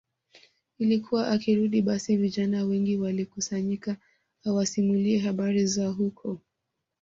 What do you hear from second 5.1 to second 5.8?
habari